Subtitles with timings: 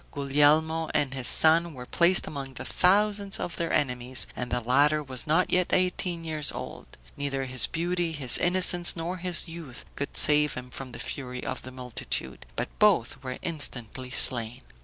[0.11, 5.03] Guglielmo and his son were placed among the thousands of their enemies, and the latter
[5.03, 10.17] was not yet eighteen years old; neither his beauty, his innocence, nor his youth, could
[10.17, 14.63] save him from the fury of the multitude; but both were instantly slain.